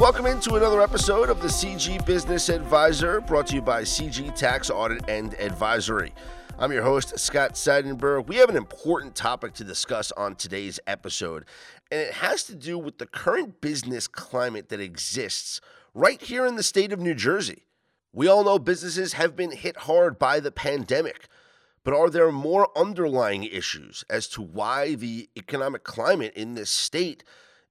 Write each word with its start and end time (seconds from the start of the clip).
Welcome 0.00 0.24
into 0.24 0.54
another 0.54 0.80
episode 0.80 1.28
of 1.28 1.42
the 1.42 1.48
CG 1.48 2.06
Business 2.06 2.48
Advisor, 2.48 3.20
brought 3.20 3.48
to 3.48 3.56
you 3.56 3.60
by 3.60 3.82
CG 3.82 4.34
Tax 4.34 4.70
Audit 4.70 5.06
and 5.10 5.34
Advisory. 5.34 6.14
I'm 6.58 6.72
your 6.72 6.84
host, 6.84 7.18
Scott 7.18 7.52
Seidenberg. 7.52 8.26
We 8.26 8.36
have 8.36 8.48
an 8.48 8.56
important 8.56 9.14
topic 9.14 9.52
to 9.56 9.62
discuss 9.62 10.10
on 10.12 10.36
today's 10.36 10.80
episode, 10.86 11.44
and 11.90 12.00
it 12.00 12.14
has 12.14 12.44
to 12.44 12.54
do 12.54 12.78
with 12.78 12.96
the 12.96 13.04
current 13.04 13.60
business 13.60 14.08
climate 14.08 14.70
that 14.70 14.80
exists 14.80 15.60
right 15.92 16.18
here 16.18 16.46
in 16.46 16.56
the 16.56 16.62
state 16.62 16.94
of 16.94 16.98
New 16.98 17.14
Jersey. 17.14 17.66
We 18.10 18.26
all 18.26 18.42
know 18.42 18.58
businesses 18.58 19.12
have 19.12 19.36
been 19.36 19.52
hit 19.52 19.76
hard 19.80 20.18
by 20.18 20.40
the 20.40 20.50
pandemic, 20.50 21.28
but 21.84 21.92
are 21.92 22.08
there 22.08 22.32
more 22.32 22.70
underlying 22.74 23.44
issues 23.44 24.02
as 24.08 24.28
to 24.28 24.40
why 24.40 24.94
the 24.94 25.28
economic 25.36 25.84
climate 25.84 26.32
in 26.34 26.54
this 26.54 26.70
state? 26.70 27.22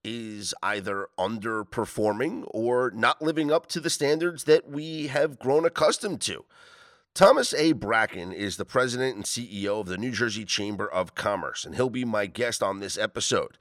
Is 0.04 0.54
either 0.64 1.08
underperforming 1.18 2.44
or 2.48 2.92
not 2.92 3.22
living 3.22 3.52
up 3.52 3.68
to 3.68 3.80
the 3.80 3.90
standards 3.90 4.46
that 4.46 4.70
we 4.70 5.08
have 5.08 5.40
grown 5.40 5.66
accustomed 5.66 6.22
to. 6.22 6.46
Thomas 7.14 7.54
A. 7.54 7.74
Bracken 7.74 8.32
is 8.32 8.58
the 8.58 8.66
president 8.66 9.16
and 9.16 9.26
CEO 9.26 9.82
of 9.82 9.88
the 9.88 9.98
New 9.98 10.12
Jersey 10.12 10.46
Chamber 10.46 10.90
of 10.90 11.16
Commerce, 11.16 11.66
and 11.66 11.76
he'll 11.76 11.90
be 11.90 12.06
my 12.06 12.28
guest 12.28 12.64
on 12.64 12.80
this 12.80 12.98
episode. 12.98 13.58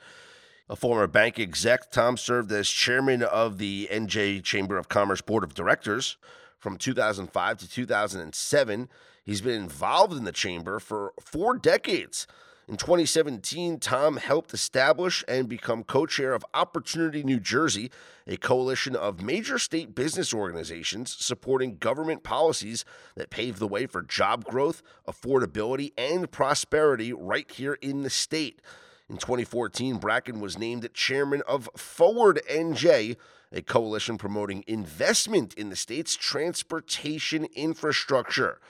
A 0.69 0.77
former 0.77 1.07
bank 1.07 1.39
exec, 1.39 1.91
Tom 1.91 2.17
served 2.17 2.53
as 2.53 2.69
chairman 2.69 3.23
of 3.23 3.59
the 3.59 3.89
NJ 3.91 4.45
Chamber 4.45 4.77
of 4.77 4.89
Commerce 4.89 5.23
Board 5.23 5.43
of 5.43 5.55
Directors 5.55 6.19
from 6.59 6.77
2005 6.77 7.59
to 7.59 7.69
2007. 7.69 8.89
He's 9.25 9.41
been 9.41 9.63
involved 9.63 10.13
in 10.13 10.25
the 10.25 10.33
chamber 10.33 10.79
for 10.79 11.15
four 11.21 11.57
decades 11.57 12.27
in 12.69 12.77
2017, 12.77 13.79
Tom 13.79 14.19
helped 14.19 14.53
establish 14.53 15.25
and 15.27 15.49
become 15.49 15.83
co 15.85 16.05
chair 16.05 16.35
of 16.35 16.45
Opportunity 16.53 17.23
New 17.23 17.41
Jersey, 17.41 17.91
a 18.27 18.37
coalition 18.37 18.95
of 18.95 19.23
major 19.23 19.59
state 19.59 19.95
business 19.95 20.35
organizations 20.35 21.17
supporting 21.19 21.79
government 21.79 22.23
policies 22.23 22.85
that 23.17 23.31
pave 23.31 23.59
the 23.59 23.67
way 23.67 23.87
for 23.87 24.03
job 24.03 24.45
growth, 24.45 24.83
affordability, 25.09 25.93
and 25.97 26.31
prosperity 26.31 27.11
right 27.15 27.51
here 27.51 27.79
in 27.81 28.03
the 28.03 28.11
state. 28.11 28.61
In 29.09 29.17
2014, 29.17 29.97
Bracken 29.97 30.39
was 30.39 30.59
named 30.59 30.87
chairman 30.93 31.43
of 31.49 31.71
Forward 31.75 32.43
NJ, 32.51 33.17
a 33.51 33.63
coalition 33.63 34.19
promoting 34.19 34.63
investment 34.67 35.55
in 35.55 35.71
the 35.71 35.77
state's 35.77 36.15
transportation 36.15 37.47
infrastructure. 37.57 38.61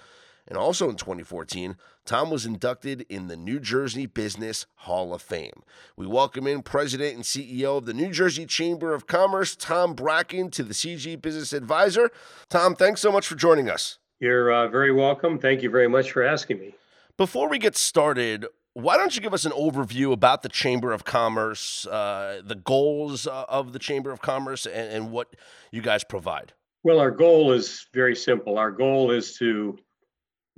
And 0.48 0.56
also 0.56 0.88
in 0.88 0.96
2014, 0.96 1.77
Tom 2.06 2.30
was 2.30 2.46
inducted 2.46 3.04
in 3.10 3.28
the 3.28 3.36
New 3.36 3.60
Jersey 3.60 4.06
Business 4.06 4.64
Hall 4.77 5.12
of 5.12 5.20
Fame. 5.20 5.62
We 5.94 6.06
welcome 6.06 6.46
in 6.46 6.62
President 6.62 7.14
and 7.14 7.22
CEO 7.22 7.77
of 7.77 7.84
the 7.84 7.92
New 7.92 8.10
Jersey 8.10 8.46
Chamber 8.46 8.94
of 8.94 9.06
Commerce, 9.06 9.55
Tom 9.55 9.92
Bracken, 9.92 10.50
to 10.52 10.62
the 10.62 10.72
CG 10.72 11.20
Business 11.20 11.52
Advisor. 11.52 12.10
Tom, 12.48 12.74
thanks 12.74 13.02
so 13.02 13.12
much 13.12 13.27
for 13.27 13.34
joining 13.34 13.68
us. 13.68 13.98
You're 14.20 14.50
uh, 14.50 14.68
very 14.68 14.90
welcome. 14.90 15.38
Thank 15.38 15.62
you 15.62 15.68
very 15.68 15.88
much 15.88 16.12
for 16.12 16.22
asking 16.22 16.58
me. 16.58 16.74
Before 17.18 17.48
we 17.48 17.58
get 17.58 17.77
started, 17.77 18.46
why 18.72 18.96
don't 18.96 19.14
you 19.14 19.20
give 19.20 19.34
us 19.34 19.44
an 19.44 19.52
overview 19.52 20.12
about 20.12 20.42
the 20.42 20.48
Chamber 20.48 20.92
of 20.92 21.05
Commerce, 21.05 21.86
uh, 21.86 22.40
the 22.42 22.55
goals 22.55 23.27
uh, 23.27 23.44
of 23.48 23.74
the 23.74 23.78
Chamber 23.78 24.10
of 24.12 24.22
Commerce, 24.22 24.64
and, 24.64 24.92
and 24.92 25.10
what 25.10 25.36
you 25.70 25.83
guys 25.83 26.05
provide? 26.05 26.55
Well, 26.84 27.00
our 27.00 27.10
goal 27.10 27.52
is 27.52 27.86
very 27.92 28.16
simple. 28.16 28.56
Our 28.56 28.70
goal 28.70 29.10
is 29.10 29.36
to 29.38 29.78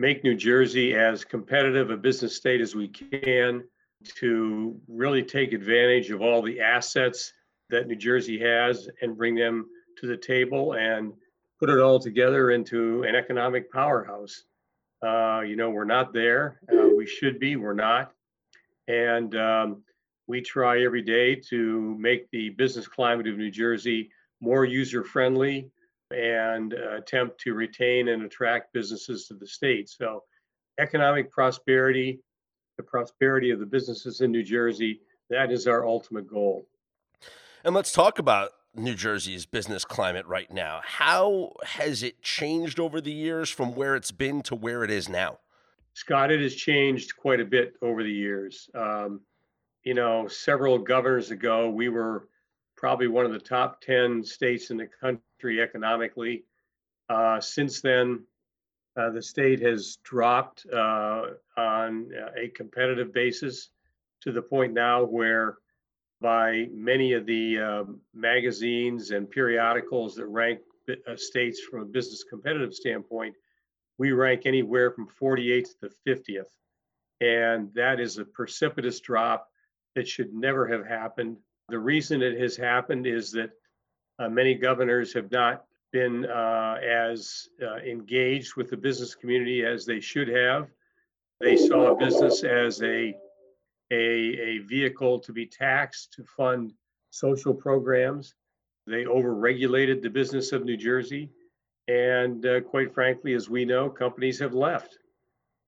make 0.01 0.25
New 0.25 0.35
Jersey 0.35 0.95
as 0.95 1.27
competitive 1.27 1.91
a 1.91 1.97
business 1.97 2.35
state 2.35 2.63
as 2.63 2.75
we 2.75 2.89
can 2.89 3.63
to 4.17 4.81
really 4.89 5.23
take 5.23 5.53
advantage 5.53 6.11
of 6.11 6.23
all 6.23 6.41
the 6.41 6.59
assets 6.59 7.35
that 7.69 7.87
New 7.87 7.97
Jersey 7.97 8.39
has 8.41 8.89
and 9.03 9.15
bring 9.15 9.35
them 9.35 9.67
to 9.99 10.07
the 10.07 10.17
table 10.17 10.73
and 10.73 11.13
put 11.59 11.69
it 11.69 11.79
all 11.79 11.99
together 11.99 12.51
into 12.51 13.03
an 13.03 13.15
economic 13.15 13.71
powerhouse. 13.71 14.45
Uh, 15.07 15.43
you 15.43 15.55
know, 15.55 15.69
we're 15.69 15.85
not 15.85 16.15
there. 16.15 16.59
Uh, 16.73 16.89
we 16.97 17.07
should 17.07 17.39
be. 17.39 17.57
We're 17.57 17.75
not. 17.75 18.13
And 18.89 19.37
um, 19.37 19.83
we 20.27 20.41
try 20.41 20.83
every 20.83 21.03
day 21.03 21.35
to 21.51 21.95
make 21.99 22.31
the 22.31 22.49
business 22.49 22.89
climate 22.89 23.29
of 23.29 23.37
New 23.37 23.51
Jersey 23.51 24.11
more 24.41 24.65
user 24.65 25.05
friendly, 25.05 25.71
and 26.11 26.75
uh, 26.75 26.97
attempt 26.97 27.41
to 27.41 27.55
retain 27.55 28.09
and 28.09 28.23
attract 28.23 28.73
businesses 28.73 29.27
to 29.27 29.35
the 29.35 29.47
state. 29.47 29.89
So, 29.89 30.25
economic 30.79 31.31
prosperity, 31.31 32.21
the 32.77 32.83
prosperity 32.83 33.51
of 33.51 33.61
the 33.61 33.67
businesses 33.67 34.21
in 34.21 34.31
New 34.31 34.43
Jersey, 34.43 35.01
that 35.29 35.53
is 35.53 35.67
our 35.67 35.87
ultimate 35.87 36.27
goal. 36.27 36.67
And 37.65 37.75
let's 37.75 37.93
talk 37.93 38.19
about 38.19 38.51
New 38.75 38.95
Jersey's 38.95 39.47
business 39.47 39.85
climate 39.85 40.27
right 40.27 40.51
now. 40.51 40.81
How 40.83 41.53
has 41.65 42.03
it 42.03 42.23
changed 42.23 42.81
over 42.81 43.01
the 43.01 43.13
years 43.13 43.51
from 43.51 43.75
where 43.75 43.97
it's 43.97 44.11
been 44.11 44.43
to 44.43 44.55
where 44.55 44.85
it 44.85 44.91
is 44.91 45.09
now? 45.09 45.39
Scott, 45.95 46.31
it 46.31 46.41
has 46.41 46.55
changed 46.55 47.17
quite 47.17 47.41
a 47.41 47.45
bit 47.45 47.75
over 47.83 48.03
the 48.03 48.13
years. 48.13 48.71
Um, 48.75 49.21
you 49.85 49.95
know, 49.95 50.29
several 50.29 50.79
governors 50.79 51.31
ago, 51.31 51.69
we 51.69 51.89
were 51.89 52.29
probably 52.77 53.09
one 53.09 53.27
of 53.27 53.33
the 53.33 53.39
top 53.39 53.81
10 53.83 54.25
states 54.25 54.71
in 54.71 54.77
the 54.79 54.87
country 54.87 55.23
economically. 55.49 56.45
Uh, 57.09 57.41
since 57.41 57.81
then, 57.81 58.25
uh, 58.97 59.11
the 59.11 59.23
state 59.23 59.61
has 59.61 59.99
dropped 60.03 60.67
uh, 60.73 61.23
on 61.57 62.11
a 62.37 62.49
competitive 62.49 63.13
basis 63.13 63.71
to 64.23 64.33
the 64.33 64.43
point 64.43 64.73
now 64.73 65.05
where, 65.05 65.59
by 66.21 66.67
many 66.73 67.15
of 67.15 67.25
the 67.25 67.59
um, 67.59 68.01
magazines 68.13 69.11
and 69.11 69.31
periodicals 69.31 70.15
that 70.17 70.27
rank 70.27 70.61
uh, 70.91 71.17
states 71.17 71.61
from 71.61 71.81
a 71.81 71.85
business 71.85 72.25
competitive 72.25 72.75
standpoint, 72.75 73.35
we 73.99 74.13
rank 74.13 74.43
anywhere 74.45 74.91
from 74.91 75.09
48th 75.21 75.79
to 75.81 75.91
50th. 76.07 76.51
And 77.21 77.73
that 77.75 78.01
is 78.01 78.19
a 78.19 78.25
precipitous 78.25 79.01
drop 79.01 79.49
that 79.95 80.09
should 80.09 80.33
never 80.33 80.67
have 80.67 80.87
happened. 80.87 81.37
The 81.69 81.79
reason 81.79 82.23
it 82.23 82.41
has 82.41 82.57
happened 82.57 83.07
is 83.07 83.33
that 83.33 83.51
uh, 83.51 83.53
many 84.29 84.55
governors 84.55 85.13
have 85.15 85.31
not 85.31 85.65
been 85.93 86.27
uh, 86.27 86.77
as 86.83 87.49
uh, 87.63 87.77
engaged 87.77 88.55
with 88.57 88.71
the 88.71 88.77
business 88.77 89.15
community 89.15 89.65
as 89.65 89.85
they 89.85 90.01
should 90.01 90.29
have. 90.29 90.69
They 91.41 91.57
saw 91.57 91.95
business 91.95 92.45
as 92.45 92.83
a, 92.83 93.15
a, 93.91 93.95
a 93.95 94.59
vehicle 94.59 95.19
to 95.21 95.33
be 95.33 95.47
taxed 95.47 96.13
to 96.15 96.25
fund 96.25 96.73
social 97.11 97.55
programs. 97.55 98.35
They 98.87 99.05
overregulated 99.05 100.03
the 100.03 100.11
business 100.11 100.53
of 100.53 100.65
New 100.65 100.77
Jersey. 100.77 101.31
And 101.89 102.45
uh, 102.47 102.61
quite 102.61 102.95
frankly, 102.95 103.35
as 103.35 103.49
we 103.49 103.65
know, 103.65 103.89
companies 103.89 104.39
have 104.39 104.55
left. 104.55 104.99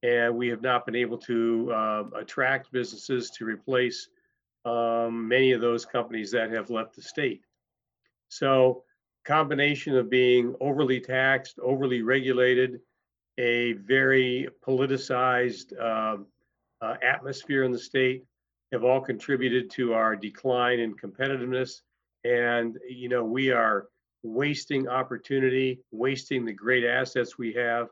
And 0.03 0.37
we 0.37 0.49
have 0.49 0.63
not 0.63 0.85
been 0.85 0.97
able 0.97 1.19
to 1.19 1.73
uh, 1.73 2.05
attract 2.17 2.73
businesses 2.73 3.31
to 3.31 3.45
replace 3.45 4.09
um, 4.65 5.27
many 5.27 5.53
of 5.53 5.61
those 5.61 5.85
companies 5.85 6.31
that 6.33 6.51
have 6.51 6.71
left 6.71 6.95
the 6.95 7.03
state. 7.03 7.43
So, 8.33 8.85
combination 9.25 9.97
of 9.97 10.09
being 10.09 10.55
overly 10.61 11.01
taxed, 11.01 11.59
overly 11.59 12.03
regulated, 12.03 12.81
a 13.39 13.75
very 13.75 14.49
politicized 14.67 15.79
um, 15.81 16.27
uh, 16.81 16.97
atmosphere 17.03 17.65
in 17.65 17.73
the 17.73 17.79
state 17.79 18.25
have 18.73 18.85
all 18.85 19.01
contributed 19.01 19.71
to 19.73 19.93
our 19.93 20.17
decline 20.17 20.81
in 20.81 20.95
competitiveness. 20.97 21.83
And, 22.25 22.79
you 22.89 23.09
know, 23.09 23.23
we 23.23 23.51
are 23.51 23.89
wasting 24.23 24.89
opportunity, 24.89 25.81
wasting 25.91 26.45
the 26.45 26.53
great 26.53 26.85
assets 26.85 27.37
we 27.37 27.53
have. 27.53 27.89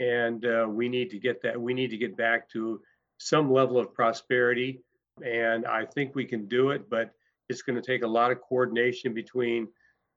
And 0.00 0.44
uh, 0.44 0.66
we 0.68 0.88
need 0.88 1.10
to 1.10 1.18
get 1.18 1.40
that, 1.42 1.60
we 1.60 1.74
need 1.74 1.90
to 1.90 1.96
get 1.96 2.16
back 2.16 2.48
to 2.50 2.80
some 3.18 3.52
level 3.52 3.78
of 3.78 3.94
prosperity 3.94 4.80
and 5.24 5.64
I 5.66 5.86
think 5.86 6.14
we 6.14 6.24
can 6.24 6.46
do 6.46 6.70
it, 6.70 6.90
but 6.90 7.12
it's 7.48 7.62
going 7.62 7.80
to 7.80 7.86
take 7.86 8.02
a 8.02 8.08
lot 8.08 8.30
of 8.30 8.40
coordination 8.40 9.14
between 9.14 9.68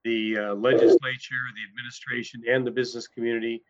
the 0.04 0.38
uh, 0.38 0.54
legislature, 0.56 1.36
the 1.56 1.69
administration, 1.69 2.42
and 2.50 2.66
the 2.66 2.72
business 2.72 3.07
community. 3.07 3.62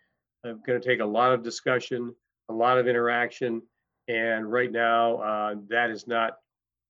It's 0.43 0.61
going 0.65 0.79
to 0.79 0.87
take 0.87 1.01
a 1.01 1.05
lot 1.05 1.33
of 1.33 1.43
discussion, 1.43 2.13
a 2.49 2.53
lot 2.53 2.77
of 2.77 2.87
interaction, 2.87 3.61
and 4.07 4.51
right 4.51 4.71
now 4.71 5.17
uh, 5.17 5.55
that 5.69 5.89
is 5.89 6.07
not 6.07 6.33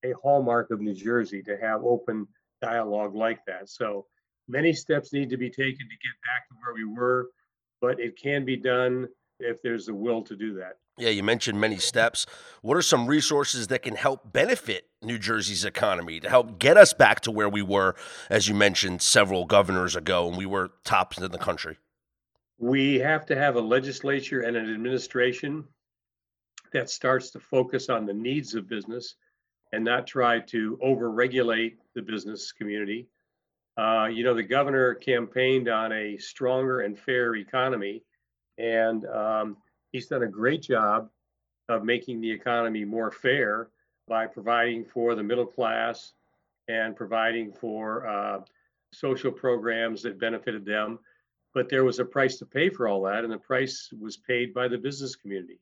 a 0.05 0.13
hallmark 0.21 0.71
of 0.71 0.81
New 0.81 0.93
Jersey 0.93 1.41
to 1.43 1.57
have 1.57 1.83
open 1.83 2.27
dialogue 2.61 3.15
like 3.15 3.39
that. 3.45 3.69
So 3.69 4.05
many 4.47 4.73
steps 4.73 5.13
need 5.13 5.29
to 5.29 5.37
be 5.37 5.49
taken 5.49 5.87
to 5.87 5.95
get 5.95 6.15
back 6.25 6.47
to 6.49 6.55
where 6.61 6.73
we 6.73 6.85
were, 6.85 7.29
but 7.81 7.99
it 7.99 8.21
can 8.21 8.45
be 8.45 8.55
done 8.55 9.07
if 9.39 9.61
there's 9.61 9.85
the 9.85 9.93
will 9.93 10.21
to 10.23 10.35
do 10.35 10.53
that. 10.55 10.77
Yeah, 10.99 11.09
you 11.09 11.23
mentioned 11.23 11.59
many 11.61 11.77
steps. 11.77 12.25
What 12.61 12.75
are 12.75 12.81
some 12.81 13.07
resources 13.07 13.67
that 13.67 13.83
can 13.83 13.95
help 13.95 14.33
benefit 14.33 14.87
New 15.01 15.17
Jersey's 15.17 15.63
economy 15.63 16.19
to 16.19 16.29
help 16.29 16.59
get 16.59 16.75
us 16.75 16.93
back 16.93 17.21
to 17.21 17.31
where 17.31 17.47
we 17.47 17.61
were, 17.61 17.95
as 18.29 18.49
you 18.49 18.53
mentioned 18.53 19.01
several 19.01 19.45
governors 19.45 19.95
ago, 19.95 20.27
and 20.27 20.37
we 20.37 20.45
were 20.45 20.71
tops 20.83 21.17
in 21.17 21.31
the 21.31 21.37
country? 21.37 21.77
We 22.57 22.99
have 22.99 23.25
to 23.27 23.35
have 23.37 23.55
a 23.55 23.61
legislature 23.61 24.41
and 24.41 24.57
an 24.57 24.73
administration 24.73 25.63
that 26.73 26.89
starts 26.89 27.29
to 27.31 27.39
focus 27.39 27.87
on 27.87 28.05
the 28.05 28.13
needs 28.13 28.53
of 28.53 28.67
business 28.67 29.15
and 29.71 29.85
not 29.85 30.05
try 30.05 30.39
to 30.39 30.77
overregulate 30.85 31.77
the 31.95 32.01
business 32.01 32.51
community. 32.51 33.07
Uh, 33.77 34.07
you 34.11 34.25
know, 34.25 34.33
the 34.33 34.43
governor 34.43 34.95
campaigned 34.95 35.69
on 35.69 35.93
a 35.93 36.17
stronger 36.17 36.81
and 36.81 36.99
fair 36.99 37.37
economy, 37.37 38.03
and 38.57 39.05
um, 39.05 39.55
he's 39.91 40.07
done 40.07 40.23
a 40.23 40.27
great 40.27 40.61
job 40.61 41.09
of 41.67 41.83
making 41.83 42.21
the 42.21 42.31
economy 42.31 42.83
more 42.85 43.11
fair 43.11 43.69
by 44.07 44.25
providing 44.25 44.83
for 44.83 45.15
the 45.15 45.23
middle 45.23 45.45
class 45.45 46.13
and 46.67 46.95
providing 46.95 47.51
for 47.51 48.07
uh, 48.07 48.39
social 48.91 49.31
programs 49.31 50.01
that 50.01 50.19
benefited 50.19 50.65
them. 50.65 50.99
But 51.53 51.69
there 51.69 51.83
was 51.83 51.99
a 51.99 52.05
price 52.05 52.37
to 52.37 52.45
pay 52.45 52.69
for 52.69 52.87
all 52.87 53.03
that, 53.03 53.23
and 53.23 53.33
the 53.33 53.37
price 53.37 53.89
was 53.99 54.17
paid 54.17 54.53
by 54.53 54.67
the 54.67 54.77
business 54.77 55.15
community. 55.15 55.59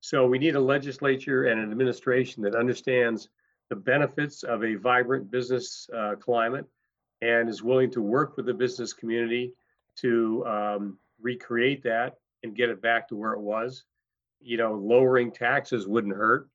So 0.00 0.26
we 0.26 0.38
need 0.38 0.56
a 0.56 0.60
legislature 0.60 1.44
and 1.44 1.60
an 1.60 1.70
administration 1.70 2.42
that 2.42 2.54
understands 2.54 3.28
the 3.68 3.76
benefits 3.76 4.42
of 4.42 4.64
a 4.64 4.74
vibrant 4.74 5.30
business 5.30 5.88
uh, 5.96 6.16
climate 6.16 6.66
and 7.20 7.48
is 7.48 7.62
willing 7.62 7.90
to 7.92 8.02
work 8.02 8.36
with 8.36 8.46
the 8.46 8.54
business 8.54 8.92
community 8.92 9.52
to 9.96 10.44
um, 10.46 10.98
recreate 11.20 11.82
that 11.84 12.16
and 12.42 12.56
get 12.56 12.70
it 12.70 12.82
back 12.82 13.08
to 13.08 13.16
where 13.16 13.32
it 13.32 13.40
was. 13.40 13.84
You 14.40 14.56
know, 14.56 14.74
lowering 14.74 15.30
taxes 15.30 15.86
wouldn't 15.86 16.16
hurt. 16.16 16.48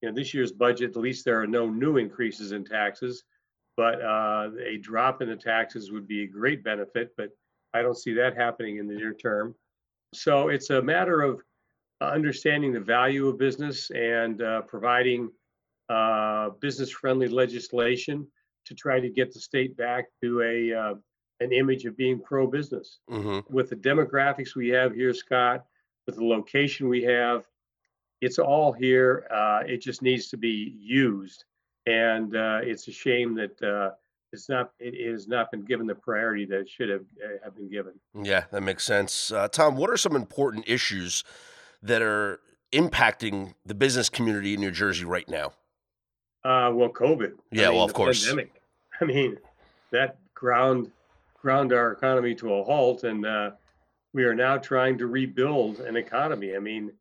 You 0.00 0.08
know, 0.08 0.14
this 0.14 0.32
year's 0.34 0.52
budget, 0.52 0.90
at 0.90 0.96
least 0.96 1.24
there 1.24 1.40
are 1.40 1.46
no 1.46 1.68
new 1.68 1.96
increases 1.96 2.52
in 2.52 2.64
taxes, 2.64 3.24
but 3.76 4.02
uh, 4.02 4.50
a 4.64 4.78
drop 4.78 5.22
in 5.22 5.28
the 5.28 5.36
taxes 5.36 5.92
would 5.92 6.06
be 6.06 6.22
a 6.22 6.26
great 6.26 6.62
benefit. 6.62 7.12
But 7.16 7.30
I 7.74 7.82
don't 7.82 7.96
see 7.96 8.14
that 8.14 8.36
happening 8.36 8.78
in 8.78 8.86
the 8.86 8.94
near 8.94 9.14
term. 9.14 9.54
So 10.14 10.48
it's 10.48 10.70
a 10.70 10.82
matter 10.82 11.22
of 11.22 11.40
understanding 12.00 12.72
the 12.72 12.80
value 12.80 13.28
of 13.28 13.38
business 13.38 13.90
and 13.90 14.42
uh, 14.42 14.62
providing 14.62 15.30
uh, 15.88 16.50
business-friendly 16.60 17.28
legislation 17.28 18.26
to 18.66 18.74
try 18.74 19.00
to 19.00 19.08
get 19.08 19.32
the 19.32 19.40
state 19.40 19.76
back 19.76 20.06
to 20.22 20.42
a 20.42 20.74
uh, 20.74 20.94
an 21.42 21.52
image 21.52 21.84
of 21.84 21.96
being 21.96 22.20
pro-business. 22.20 22.98
Mm-hmm. 23.10 23.52
With 23.54 23.70
the 23.70 23.76
demographics 23.76 24.54
we 24.54 24.68
have 24.68 24.94
here, 24.94 25.12
Scott, 25.14 25.64
with 26.06 26.16
the 26.16 26.24
location 26.24 26.88
we 26.88 27.02
have, 27.02 27.46
it's 28.20 28.38
all 28.38 28.72
here. 28.72 29.26
Uh, 29.30 29.62
it 29.66 29.78
just 29.78 30.02
needs 30.02 30.28
to 30.28 30.36
be 30.36 30.76
used, 30.78 31.44
and 31.86 32.36
uh, 32.36 32.60
it's 32.62 32.86
a 32.88 32.92
shame 32.92 33.34
that 33.34 33.60
uh, 33.62 33.90
it's 34.32 34.48
not. 34.48 34.72
It 34.78 35.10
has 35.10 35.26
not 35.26 35.50
been 35.50 35.64
given 35.64 35.86
the 35.86 35.94
priority 35.94 36.44
that 36.46 36.60
it 36.60 36.68
should 36.68 36.88
have 36.88 37.04
have 37.42 37.56
been 37.56 37.68
given. 37.68 37.94
Yeah, 38.14 38.44
that 38.52 38.62
makes 38.62 38.84
sense. 38.84 39.32
Tom, 39.50 39.76
what 39.76 39.90
are 39.90 39.96
some 39.96 40.14
important 40.14 40.68
issues 40.68 41.24
that 41.82 42.00
are 42.00 42.38
impacting 42.72 43.54
the 43.66 43.74
business 43.74 44.08
community 44.08 44.54
in 44.54 44.60
New 44.60 44.70
Jersey 44.70 45.04
right 45.04 45.28
now? 45.28 45.52
Uh, 46.44 46.70
well, 46.74 46.88
COVID. 46.88 47.34
Yeah, 47.50 47.64
I 47.64 47.68
mean, 47.68 47.76
well, 47.76 47.84
of 47.84 47.94
course. 47.94 48.24
Pandemic. 48.24 48.62
I 49.00 49.04
mean, 49.04 49.38
that 49.90 50.18
ground 50.34 50.90
ground 51.42 51.72
our 51.72 51.92
economy 51.92 52.34
to 52.36 52.54
a 52.54 52.62
halt, 52.62 53.02
and 53.02 53.26
uh, 53.26 53.50
we 54.14 54.24
are 54.24 54.34
now 54.34 54.56
trying 54.56 54.96
to 54.98 55.08
rebuild 55.08 55.80
an 55.80 55.96
economy. 55.96 56.54
I 56.54 56.60
mean, 56.60 56.92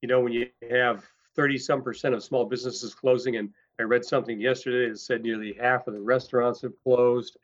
you 0.00 0.08
know, 0.08 0.20
when 0.20 0.32
you 0.32 0.48
have 0.70 1.04
30 1.36 1.58
some 1.58 1.82
percent 1.82 2.14
of 2.14 2.24
small 2.24 2.46
businesses 2.46 2.94
closing, 2.94 3.36
and 3.36 3.50
I 3.78 3.82
read 3.82 4.04
something 4.04 4.40
yesterday 4.40 4.90
that 4.90 4.98
said 4.98 5.22
nearly 5.22 5.52
half 5.52 5.86
of 5.86 5.94
the 5.94 6.00
restaurants 6.00 6.62
have 6.62 6.72
closed. 6.82 7.36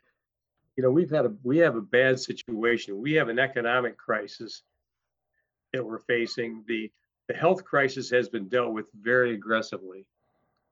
You 0.77 0.83
know, 0.83 0.91
we've 0.91 1.11
had 1.11 1.27
a 1.27 1.33
we 1.43 1.59
have 1.59 1.77
a 1.77 1.83
bad 1.83 2.19
situation. 2.19 3.01
We 3.01 3.13
have 3.15 3.29
an 3.29 3.39
economic 3.39 3.99
crisis 3.99 4.63
that 5.73 5.85
we're 5.85 6.01
facing. 6.01 6.65
The 6.67 6.91
the 7.29 7.35
health 7.35 7.63
crisis 7.63 8.09
has 8.11 8.29
been 8.29 8.49
dealt 8.49 8.73
with 8.73 8.87
very 8.99 9.35
aggressively. 9.35 10.07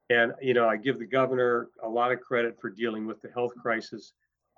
And, 0.08 0.32
you 0.40 0.54
know, 0.54 0.68
I 0.68 0.76
give 0.76 0.98
the 0.98 1.06
governor 1.06 1.68
a 1.82 1.88
lot 1.88 2.12
of 2.12 2.20
credit 2.20 2.58
for 2.60 2.70
dealing 2.70 3.06
with 3.06 3.20
the 3.20 3.28
health 3.30 3.52
crisis 3.60 4.12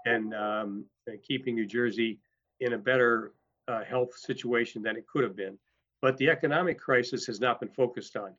and, 0.08 0.34
um, 0.34 0.84
keeping 1.26 1.54
New 1.54 1.66
Jersey 1.66 2.18
in 2.60 2.74
a 2.74 2.78
better 2.78 3.32
uh, 3.66 3.82
health 3.84 4.16
situation 4.16 4.82
than 4.82 4.96
it 4.96 5.06
could 5.06 5.24
have 5.24 5.36
been. 5.36 5.58
But 6.02 6.16
the 6.16 6.28
economic 6.30 6.78
crisis 6.78 7.26
has 7.26 7.40
not 7.40 7.60
been 7.60 7.68
focused 7.68 8.16
on. 8.16 8.34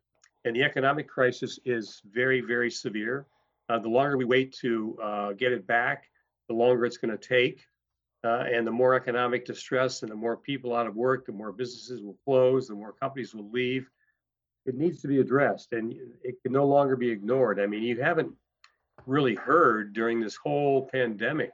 And 0.45 0.55
the 0.55 0.63
economic 0.63 1.07
crisis 1.07 1.59
is 1.65 2.01
very, 2.05 2.41
very 2.41 2.71
severe. 2.71 3.27
Uh, 3.67 3.79
the 3.79 3.89
longer 3.89 4.17
we 4.17 4.25
wait 4.25 4.55
to 4.61 4.97
uh, 5.01 5.31
get 5.33 5.51
it 5.51 5.67
back, 5.67 6.05
the 6.47 6.55
longer 6.55 6.85
it's 6.85 6.97
going 6.97 7.15
to 7.15 7.27
take. 7.27 7.65
Uh, 8.23 8.43
and 8.51 8.65
the 8.65 8.71
more 8.71 8.95
economic 8.95 9.45
distress 9.45 10.01
and 10.01 10.11
the 10.11 10.15
more 10.15 10.37
people 10.37 10.75
out 10.75 10.87
of 10.87 10.95
work, 10.95 11.25
the 11.25 11.31
more 11.31 11.51
businesses 11.51 12.01
will 12.01 12.17
close, 12.25 12.67
the 12.67 12.75
more 12.75 12.93
companies 12.93 13.33
will 13.33 13.49
leave 13.49 13.89
it 14.65 14.75
needs 14.75 15.01
to 15.01 15.07
be 15.07 15.19
addressed 15.19 15.73
and 15.73 15.93
it 16.23 16.35
can 16.41 16.51
no 16.51 16.65
longer 16.65 16.95
be 16.95 17.09
ignored. 17.09 17.59
I 17.59 17.65
mean, 17.65 17.83
you 17.83 18.01
haven't 18.01 18.31
really 19.05 19.35
heard 19.35 19.93
during 19.93 20.19
this 20.19 20.35
whole 20.35 20.87
pandemic 20.91 21.51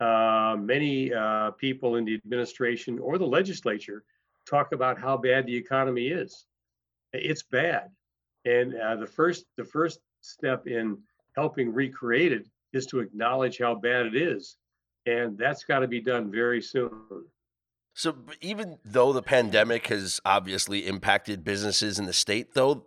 uh, 0.00 0.56
many 0.58 1.12
uh, 1.12 1.50
people 1.52 1.96
in 1.96 2.04
the 2.04 2.14
administration 2.14 2.98
or 2.98 3.18
the 3.18 3.26
legislature 3.26 4.04
talk 4.48 4.72
about 4.72 4.98
how 4.98 5.16
bad 5.16 5.46
the 5.46 5.56
economy 5.56 6.08
is. 6.08 6.46
It's 7.12 7.42
bad, 7.42 7.88
and 8.44 8.74
uh, 8.74 8.96
the 8.96 9.06
first 9.06 9.46
the 9.56 9.64
first 9.64 10.00
step 10.20 10.66
in 10.66 10.98
helping 11.34 11.72
recreate 11.72 12.32
it 12.32 12.46
is 12.72 12.86
to 12.86 13.00
acknowledge 13.00 13.58
how 13.58 13.74
bad 13.74 14.06
it 14.06 14.14
is, 14.14 14.56
and 15.06 15.36
that's 15.36 15.64
got 15.64 15.80
to 15.80 15.88
be 15.88 16.00
done 16.00 16.30
very 16.30 16.60
soon. 16.62 16.92
So 17.94 18.14
even 18.40 18.78
though 18.84 19.12
the 19.12 19.22
pandemic 19.22 19.88
has 19.88 20.20
obviously 20.24 20.86
impacted 20.86 21.42
businesses 21.42 21.98
in 21.98 22.06
the 22.06 22.12
state, 22.12 22.54
though, 22.54 22.86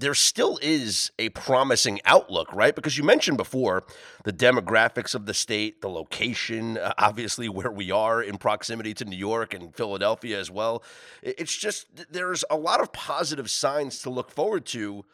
there 0.00 0.14
still 0.14 0.58
is 0.62 1.12
a 1.18 1.28
promising 1.30 2.00
outlook, 2.04 2.52
right? 2.52 2.74
Because 2.74 2.96
you 2.96 3.04
mentioned 3.04 3.36
before 3.36 3.84
the 4.24 4.32
demographics 4.32 5.14
of 5.14 5.26
the 5.26 5.34
state, 5.34 5.82
the 5.82 5.88
location, 5.88 6.78
uh, 6.78 6.94
obviously 6.98 7.48
where 7.48 7.70
we 7.70 7.90
are 7.90 8.22
in 8.22 8.38
proximity 8.38 8.94
to 8.94 9.04
New 9.04 9.16
York 9.16 9.52
and 9.54 9.74
Philadelphia 9.74 10.38
as 10.38 10.50
well. 10.50 10.82
It's 11.22 11.56
just 11.56 11.86
there's 12.10 12.44
a 12.50 12.56
lot 12.56 12.80
of 12.80 12.92
positive 12.92 13.50
signs 13.50 14.00
to 14.00 14.10
look 14.10 14.30
forward 14.30 14.64
to 14.66 15.04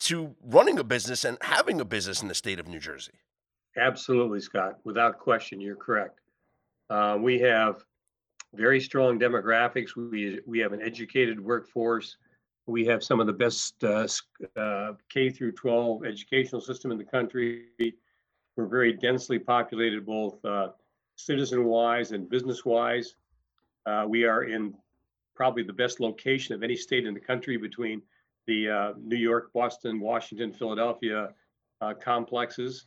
to 0.00 0.34
running 0.44 0.78
a 0.78 0.84
business 0.84 1.24
and 1.24 1.38
having 1.40 1.80
a 1.80 1.84
business 1.84 2.22
in 2.22 2.28
the 2.28 2.34
state 2.34 2.60
of 2.60 2.68
New 2.68 2.78
Jersey. 2.78 3.14
Absolutely, 3.76 4.40
Scott. 4.40 4.78
Without 4.84 5.18
question, 5.18 5.60
you're 5.60 5.76
correct. 5.76 6.20
Uh, 6.90 7.18
we 7.20 7.38
have 7.40 7.84
very 8.54 8.80
strong 8.80 9.18
demographics. 9.18 9.94
We 9.96 10.40
we 10.46 10.58
have 10.58 10.72
an 10.72 10.82
educated 10.82 11.38
workforce. 11.38 12.16
We 12.68 12.84
have 12.86 13.02
some 13.02 13.18
of 13.18 13.26
the 13.26 13.32
best 13.32 13.82
uh, 13.82 14.06
uh, 14.56 14.92
K 15.08 15.30
through 15.30 15.52
12 15.52 16.04
educational 16.04 16.60
system 16.60 16.92
in 16.92 16.98
the 16.98 17.04
country. 17.04 17.66
We're 18.56 18.66
very 18.66 18.92
densely 18.92 19.38
populated, 19.38 20.04
both 20.04 20.44
uh, 20.44 20.68
citizen-wise 21.16 22.12
and 22.12 22.28
business-wise. 22.28 23.14
Uh, 23.86 24.04
we 24.06 24.24
are 24.24 24.44
in 24.44 24.74
probably 25.34 25.62
the 25.62 25.72
best 25.72 25.98
location 25.98 26.54
of 26.54 26.62
any 26.62 26.76
state 26.76 27.06
in 27.06 27.14
the 27.14 27.20
country 27.20 27.56
between 27.56 28.02
the 28.46 28.68
uh, 28.68 28.92
New 29.00 29.16
York, 29.16 29.52
Boston, 29.52 29.98
Washington, 29.98 30.52
Philadelphia 30.52 31.30
uh, 31.80 31.94
complexes. 31.94 32.86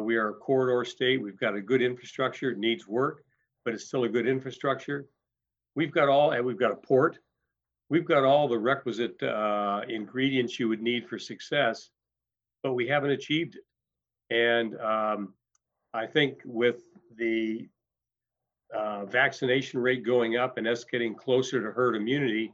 we 0.00 0.16
are 0.16 0.30
a 0.30 0.34
corridor 0.34 0.84
state. 0.84 1.20
We've 1.20 1.38
got 1.38 1.54
a 1.54 1.60
good 1.60 1.82
infrastructure. 1.82 2.50
It 2.50 2.58
needs 2.58 2.86
work 2.86 3.24
but 3.66 3.74
it's 3.74 3.84
still 3.84 4.04
a 4.04 4.08
good 4.08 4.28
infrastructure. 4.28 5.06
We've 5.74 5.90
got 5.90 6.08
all, 6.08 6.30
and 6.30 6.46
we've 6.46 6.58
got 6.58 6.70
a 6.70 6.76
port. 6.76 7.18
We've 7.88 8.04
got 8.04 8.24
all 8.24 8.48
the 8.48 8.58
requisite 8.58 9.22
uh, 9.22 9.82
ingredients 9.88 10.58
you 10.58 10.68
would 10.68 10.82
need 10.82 11.08
for 11.08 11.18
success, 11.18 11.90
but 12.62 12.74
we 12.74 12.88
haven't 12.88 13.10
achieved 13.10 13.56
it. 13.56 13.64
And 14.34 14.78
um, 14.80 15.34
I 15.94 16.06
think 16.06 16.40
with 16.44 16.82
the 17.16 17.68
uh, 18.74 19.04
vaccination 19.04 19.80
rate 19.80 20.04
going 20.04 20.36
up 20.36 20.58
and 20.58 20.66
us 20.66 20.84
getting 20.84 21.14
closer 21.14 21.62
to 21.62 21.70
herd 21.70 21.94
immunity, 21.94 22.52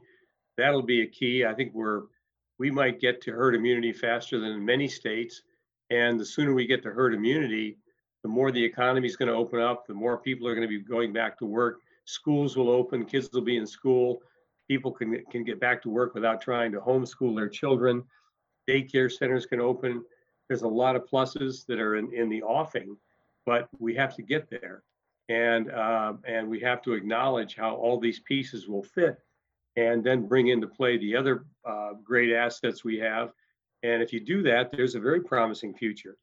that'll 0.55 0.83
be 0.83 1.01
a 1.01 1.07
key. 1.07 1.45
I 1.45 1.53
think 1.53 1.73
we're 1.73 2.03
we 2.59 2.69
might 2.69 3.01
get 3.01 3.19
to 3.21 3.31
herd 3.31 3.55
immunity 3.55 3.91
faster 3.91 4.39
than 4.39 4.63
many 4.63 4.87
states, 4.87 5.41
and 5.89 6.19
the 6.19 6.25
sooner 6.25 6.53
we 6.53 6.67
get 6.67 6.83
to 6.83 6.91
herd 6.91 7.15
immunity, 7.15 7.77
the 8.21 8.29
more 8.29 8.51
the 8.51 8.63
economy 8.63 9.07
is 9.07 9.15
going 9.15 9.27
to 9.27 9.35
open 9.35 9.59
up, 9.59 9.87
the 9.87 9.93
more 9.93 10.19
people 10.19 10.47
are 10.47 10.53
going 10.53 10.67
to 10.67 10.79
be 10.79 10.79
going 10.79 11.11
back 11.11 11.37
to 11.39 11.45
work. 11.45 11.79
Schools 12.05 12.55
will 12.55 12.69
open, 12.69 13.05
kids 13.05 13.29
will 13.33 13.41
be 13.41 13.57
in 13.57 13.65
school, 13.65 14.21
people 14.67 14.91
can 14.91 15.23
can 15.31 15.43
get 15.43 15.59
back 15.59 15.81
to 15.81 15.89
work 15.89 16.13
without 16.13 16.41
trying 16.41 16.71
to 16.71 16.79
homeschool 16.79 17.35
their 17.35 17.49
children. 17.49 18.03
Daycare 18.69 19.11
centers 19.11 19.45
can 19.45 19.59
open. 19.59 20.03
There's 20.47 20.61
a 20.61 20.67
lot 20.67 20.95
of 20.95 21.05
pluses 21.05 21.65
that 21.67 21.79
are 21.79 21.95
in, 21.95 22.13
in 22.13 22.29
the 22.29 22.43
offing, 22.43 22.97
but 23.45 23.67
we 23.79 23.95
have 23.95 24.15
to 24.15 24.21
get 24.21 24.49
there, 24.49 24.83
and 25.29 25.71
uh, 25.71 26.13
and 26.25 26.49
we 26.49 26.59
have 26.61 26.81
to 26.83 26.93
acknowledge 26.93 27.55
how 27.55 27.75
all 27.75 27.99
these 27.99 28.19
pieces 28.19 28.67
will 28.67 28.83
fit, 28.83 29.19
and 29.75 30.03
then 30.03 30.27
bring 30.27 30.47
into 30.47 30.67
play 30.67 30.97
the 30.97 31.15
other 31.15 31.45
uh, 31.65 31.93
great 32.03 32.33
assets 32.33 32.83
we 32.83 32.97
have. 32.97 33.31
And 33.83 34.01
if 34.01 34.13
you 34.13 34.21
do 34.21 34.41
that, 34.43 34.71
there's 34.71 34.95
a 34.95 34.99
very 34.99 35.21
promising 35.21 35.73
future. 35.73 36.17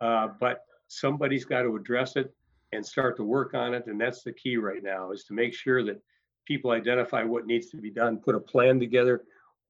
Uh, 0.00 0.28
but 0.40 0.64
somebody's 0.88 1.44
got 1.44 1.62
to 1.62 1.76
address 1.76 2.16
it 2.16 2.34
and 2.72 2.84
start 2.84 3.16
to 3.16 3.24
work 3.24 3.54
on 3.54 3.74
it. 3.74 3.86
And 3.86 4.00
that's 4.00 4.22
the 4.22 4.32
key 4.32 4.56
right 4.56 4.82
now 4.82 5.12
is 5.12 5.24
to 5.24 5.32
make 5.32 5.54
sure 5.54 5.84
that 5.84 6.00
people 6.46 6.70
identify 6.70 7.22
what 7.22 7.46
needs 7.46 7.70
to 7.70 7.76
be 7.76 7.90
done, 7.90 8.18
put 8.18 8.34
a 8.34 8.40
plan 8.40 8.78
together. 8.80 9.22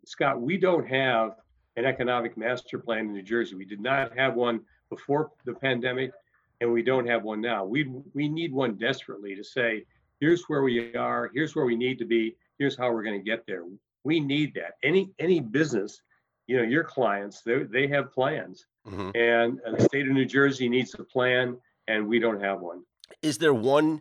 Scott, 0.04 0.40
we 0.40 0.56
don't 0.56 0.86
have 0.86 1.36
an 1.76 1.84
economic 1.84 2.36
master 2.36 2.78
plan 2.78 3.06
in 3.06 3.12
New 3.12 3.22
Jersey. 3.22 3.54
We 3.54 3.64
did 3.64 3.80
not 3.80 4.16
have 4.16 4.34
one 4.34 4.60
before 4.88 5.30
the 5.44 5.54
pandemic. 5.54 6.12
and 6.60 6.72
we 6.72 6.82
don't 6.82 7.06
have 7.06 7.22
one 7.22 7.40
now. 7.40 7.64
We 7.64 7.90
we 8.14 8.28
need 8.28 8.52
one 8.52 8.74
desperately 8.74 9.34
to 9.34 9.44
say, 9.44 9.84
here's 10.20 10.44
where 10.44 10.62
we 10.62 10.94
are, 10.94 11.30
here's 11.34 11.56
where 11.56 11.64
we 11.64 11.76
need 11.76 11.98
to 11.98 12.04
be, 12.04 12.36
here's 12.58 12.76
how 12.76 12.92
we're 12.92 13.02
going 13.02 13.18
to 13.18 13.24
get 13.24 13.46
there. 13.46 13.64
We 14.04 14.20
need 14.20 14.54
that. 14.54 14.74
Any 14.82 15.10
any 15.18 15.40
business, 15.40 16.02
you 16.46 16.56
know, 16.56 16.62
your 16.62 16.84
clients, 16.84 17.42
they 17.42 17.62
they 17.64 17.86
have 17.88 18.12
plans, 18.12 18.66
mm-hmm. 18.86 19.10
and 19.14 19.60
the 19.76 19.84
state 19.84 20.06
of 20.06 20.12
New 20.12 20.26
Jersey 20.26 20.68
needs 20.68 20.94
a 20.98 21.04
plan, 21.04 21.56
and 21.88 22.06
we 22.06 22.18
don't 22.18 22.40
have 22.40 22.60
one. 22.60 22.82
Is 23.22 23.38
there 23.38 23.54
one? 23.54 24.00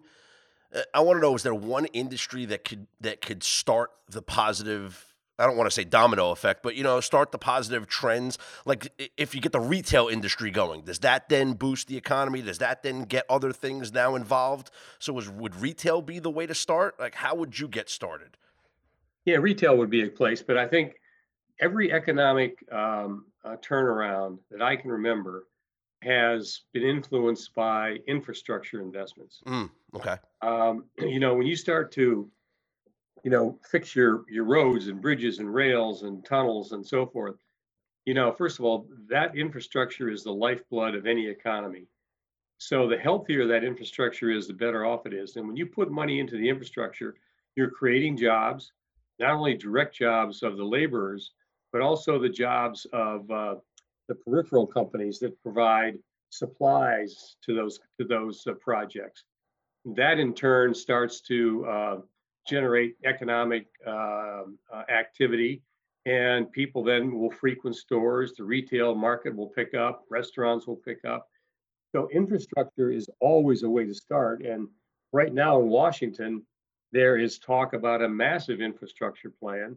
Uh, 0.74 0.82
I 0.94 1.02
want 1.02 1.18
to 1.18 1.22
know: 1.22 1.36
is 1.36 1.44
there 1.44 1.56
one 1.56 1.86
industry 1.86 2.46
that 2.46 2.64
could 2.64 2.88
that 3.02 3.22
could 3.22 3.44
start 3.44 3.92
the 4.10 4.22
positive 4.22 5.10
I 5.40 5.46
don't 5.46 5.56
want 5.56 5.68
to 5.68 5.74
say 5.74 5.86
domino 5.86 6.32
effect, 6.32 6.62
but 6.62 6.76
you 6.76 6.84
know, 6.84 7.00
start 7.00 7.32
the 7.32 7.38
positive 7.38 7.88
trends. 7.88 8.38
Like 8.66 8.92
if 9.18 9.34
you 9.34 9.40
get 9.40 9.54
the 9.54 9.62
retail 9.62 10.10
industry 10.10 10.52
going, 10.52 10.82
does 10.82 11.00
that 11.00 11.30
then 11.30 11.54
boost 11.54 11.88
the 11.88 11.96
economy? 11.96 12.42
Does 12.42 12.58
that 12.58 12.84
then 12.84 13.04
get 13.04 13.26
other 13.30 13.54
things 13.54 13.94
now 13.94 14.16
involved? 14.16 14.70
So 15.00 15.14
was, 15.14 15.30
would 15.30 15.56
retail 15.56 16.02
be 16.02 16.20
the 16.20 16.30
way 16.30 16.46
to 16.46 16.54
start? 16.54 17.00
Like 17.00 17.16
how 17.16 17.36
would 17.36 17.58
you 17.58 17.70
get 17.70 17.90
started? 17.90 18.36
Yeah, 19.24 19.38
retail 19.38 19.78
would 19.78 19.90
be 19.90 20.04
a 20.04 20.10
place, 20.10 20.42
but 20.42 20.58
I 20.58 20.68
think 20.68 20.96
every 21.62 21.94
economic 21.94 22.58
um, 22.72 23.26
uh, 23.46 23.56
turnaround 23.58 24.40
that 24.52 24.62
I 24.62 24.76
can 24.76 24.92
remember 24.92 25.46
has 26.01 26.62
been 26.74 26.84
influenced 26.84 27.53
by 27.53 27.98
infrastructure 28.08 28.82
investments. 28.82 29.41
Mm, 29.46 29.70
okay. 29.96 30.15
Um, 30.41 30.86
you 30.98 31.20
know, 31.20 31.34
when 31.36 31.48
you 31.48 31.56
start 31.56 31.91
to 31.94 32.32
you 33.24 33.32
know, 33.32 33.58
fix 33.70 33.96
your 33.96 34.24
your 34.29 34.46
roads 34.46 34.88
and 34.88 35.01
bridges 35.01 35.39
and 35.39 35.53
rails 35.53 36.03
and 36.03 36.25
tunnels 36.25 36.72
and 36.72 36.86
so 36.86 37.06
forth. 37.06 37.36
You 38.06 38.13
know, 38.13 38.32
first 38.32 38.60
of 38.60 38.65
all, 38.65 38.88
that 39.10 39.36
infrastructure 39.36 40.10
is 40.10 40.24
the 40.24 40.32
lifeblood 40.32 40.96
of 40.96 41.06
any 41.06 41.27
economy. 41.27 41.86
So 42.58 42.88
the 42.88 42.98
healthier 42.98 43.46
that 43.48 43.63
infrastructure 43.63 44.32
is, 44.32 44.48
the 44.48 44.53
better 44.53 44.86
off 44.86 45.06
it 45.06 45.13
is. 45.13 45.36
And 45.36 45.48
when 45.48 45.56
you 45.56 45.65
put 45.65 45.91
money 45.91 46.20
into 46.20 46.36
the 46.36 46.50
infrastructure, 46.50 47.15
you're 47.56 47.70
creating 47.70 48.18
jobs, 48.18 48.72
not 49.20 49.32
only 49.32 49.56
direct 49.56 49.96
jobs 49.96 50.44
of 50.44 50.58
the 50.58 50.63
laborers, 50.63 51.32
but 51.72 51.82
also 51.82 52.20
the 52.20 52.29
jobs 52.29 52.86
of 52.91 53.29
uh, 53.29 53.56
the 54.10 54.16
peripheral 54.16 54.68
companies 54.68 55.20
that 55.20 55.42
provide 55.42 55.98
supplies 56.32 57.38
to 57.46 57.56
those 57.56 57.80
to 57.98 58.06
those 58.06 58.46
uh, 58.48 58.54
projects. 58.56 59.24
That 59.86 60.20
in 60.20 60.34
turn 60.34 60.74
starts 60.74 61.22
to 61.22 61.66
uh, 61.66 61.98
generate 62.46 62.96
economic 63.06 63.68
uh, 63.88 64.44
uh, 64.74 64.84
activity 64.89 65.62
and 66.06 66.51
people 66.51 66.84
then 66.84 67.18
will 67.18 67.32
frequent 67.32 67.75
stores. 67.75 68.34
The 68.38 68.44
retail 68.44 68.96
market 68.96 69.34
will 69.36 69.48
pick 69.48 69.74
up. 69.74 70.04
Restaurants 70.10 70.68
will 70.68 70.82
pick 70.84 71.06
up. 71.06 71.28
So 71.94 72.10
infrastructure 72.12 72.92
is 72.92 73.10
always 73.22 73.63
a 73.63 73.70
way 73.70 73.86
to 73.86 73.94
start 73.94 74.42
and 74.44 74.68
right 75.12 75.34
now 75.34 75.60
in 75.60 75.68
washington 75.70 76.44
there 76.92 77.18
is 77.18 77.39
talk 77.39 77.74
about 77.74 78.01
a 78.01 78.10
massive 78.10 78.62
infrastructure 78.62 79.30
plan 79.30 79.75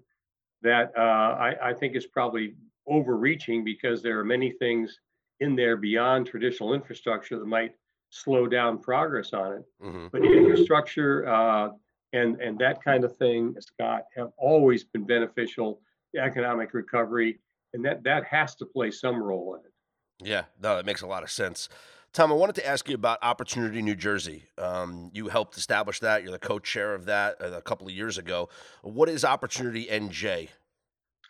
that 0.63 0.93
uh, 0.97 1.01
I, 1.01 1.71
I, 1.71 1.75
think 1.75 1.97
is 1.97 2.07
probably 2.07 2.55
overreaching 2.89 3.65
because 3.65 4.03
there 4.03 4.19
are 4.19 4.25
many 4.25 4.53
things 4.53 4.99
in 5.41 5.57
there 5.57 5.77
beyond 5.77 6.27
traditional 6.27 6.75
infrastructure 6.75 7.39
that 7.39 7.47
might 7.47 7.73
slow 8.11 8.47
down 8.47 8.79
progress 8.79 9.33
on 9.33 9.55
it. 9.55 9.65
Mm-hmm. 9.83 10.07
But 10.13 10.25
infrastructure 10.25 11.27
uh, 11.29 11.71
and 12.13 12.41
and 12.41 12.59
that 12.59 12.83
kind 12.83 13.05
of 13.05 13.17
thing, 13.17 13.55
Scott, 13.59 14.03
have 14.17 14.31
always 14.37 14.85
been 14.85 15.05
beneficial 15.05 15.81
to 16.15 16.21
economic 16.21 16.75
recovery, 16.75 17.39
and 17.73 17.85
that 17.85 18.03
that 18.05 18.25
has 18.25 18.55
to 18.57 18.67
play 18.67 18.91
some 18.91 19.23
role 19.23 19.55
in 19.55 19.61
it. 19.61 20.29
Yeah, 20.29 20.45
no, 20.61 20.77
that 20.77 20.87
makes 20.87 21.03
a 21.03 21.07
lot 21.07 21.23
of 21.23 21.31
sense. 21.31 21.69
Tom, 22.13 22.31
I 22.31 22.35
wanted 22.35 22.57
to 22.57 22.67
ask 22.67 22.87
you 22.91 22.95
about 22.95 23.19
Opportunity 23.23 23.81
New 23.81 23.95
Jersey. 23.95 24.45
Um, 24.59 25.11
you 25.15 25.29
helped 25.29 25.57
establish 25.57 26.01
that. 26.01 26.23
You're 26.23 26.33
the 26.33 26.39
co-chair 26.39 26.95
of 26.95 27.07
that 27.07 27.41
uh, 27.41 27.53
a 27.53 27.63
couple 27.63 27.87
of 27.87 27.95
years 27.95 28.19
ago. 28.19 28.51
What 28.83 29.09
is 29.09 29.25
Opportunity 29.25 29.87
NJ? 29.87 30.51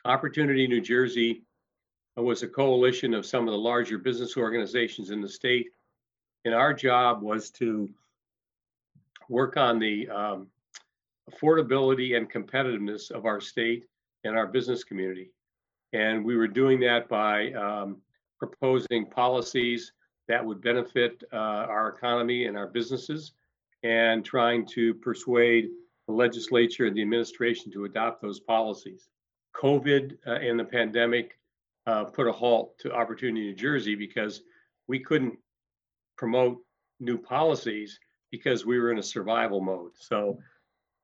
Opportunity 0.04 0.66
New 0.66 0.80
Jersey 0.80 1.42
was 2.16 2.42
a 2.42 2.48
coalition 2.48 3.14
of 3.14 3.24
some 3.24 3.46
of 3.46 3.52
the 3.52 3.58
larger 3.58 3.98
business 3.98 4.36
organizations 4.36 5.10
in 5.10 5.20
the 5.20 5.28
state, 5.28 5.68
and 6.44 6.54
our 6.54 6.74
job 6.74 7.22
was 7.22 7.50
to 7.50 7.88
work 9.28 9.56
on 9.56 9.78
the 9.78 10.08
um, 10.08 10.48
affordability 11.30 12.16
and 12.16 12.30
competitiveness 12.30 13.10
of 13.12 13.26
our 13.26 13.40
state 13.40 13.84
and 14.24 14.36
our 14.36 14.46
business 14.46 14.82
community. 14.82 15.30
And 15.92 16.24
we 16.24 16.36
were 16.36 16.48
doing 16.48 16.80
that 16.80 17.08
by 17.08 17.52
um, 17.52 17.98
proposing 18.38 19.06
policies 19.06 19.92
that 20.26 20.44
would 20.44 20.60
benefit 20.60 21.22
uh, 21.32 21.36
our 21.36 21.90
economy 21.90 22.46
and 22.46 22.56
our 22.56 22.66
businesses 22.66 23.32
and 23.84 24.24
trying 24.24 24.66
to 24.66 24.94
persuade 24.94 25.68
the 26.08 26.12
legislature 26.12 26.86
and 26.86 26.96
the 26.96 27.02
administration 27.02 27.70
to 27.72 27.84
adopt 27.84 28.20
those 28.20 28.40
policies. 28.40 29.08
COVID 29.62 30.18
uh, 30.26 30.32
and 30.32 30.58
the 30.58 30.64
pandemic 30.64 31.38
uh, 31.86 32.04
put 32.04 32.26
a 32.26 32.32
halt 32.32 32.78
to 32.80 32.92
Opportunity 32.92 33.46
New 33.46 33.54
Jersey 33.54 33.94
because 33.94 34.42
we 34.88 34.98
couldn't 34.98 35.38
promote 36.16 36.58
new 36.98 37.16
policies 37.16 37.98
because 38.30 38.66
we 38.66 38.80
were 38.80 38.90
in 38.90 38.98
a 38.98 39.02
survival 39.02 39.60
mode. 39.60 39.92
So 39.94 40.38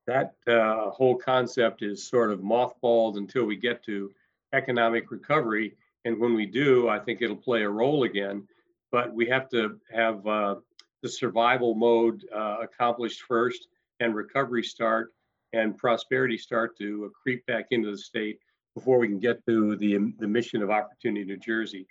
that 0.06 0.34
uh, 0.46 0.90
whole 0.90 1.16
concept 1.16 1.82
is 1.82 2.08
sort 2.08 2.32
of 2.32 2.40
mothballed 2.40 3.16
until 3.16 3.44
we 3.44 3.56
get 3.56 3.84
to 3.84 4.10
economic 4.52 5.10
recovery. 5.10 5.76
And 6.04 6.18
when 6.18 6.34
we 6.34 6.46
do, 6.46 6.88
I 6.88 6.98
think 6.98 7.22
it'll 7.22 7.36
play 7.36 7.62
a 7.62 7.70
role 7.70 8.04
again. 8.04 8.48
But 8.90 9.12
we 9.12 9.26
have 9.26 9.48
to 9.50 9.78
have 9.92 10.26
uh, 10.26 10.56
the 11.02 11.08
survival 11.08 11.74
mode 11.74 12.24
uh, 12.34 12.56
accomplished 12.62 13.22
first 13.22 13.68
and 14.00 14.14
recovery 14.14 14.64
start 14.64 15.12
and 15.52 15.76
prosperity 15.76 16.38
start 16.38 16.76
to 16.78 17.12
creep 17.22 17.44
back 17.46 17.66
into 17.70 17.90
the 17.90 17.98
state 17.98 18.38
before 18.78 18.98
we 18.98 19.08
can 19.08 19.18
get 19.18 19.44
to 19.46 19.74
the, 19.76 20.12
the 20.18 20.28
mission 20.28 20.62
of 20.62 20.70
Opportunity 20.70 21.24
New 21.24 21.36
Jersey. 21.36 21.86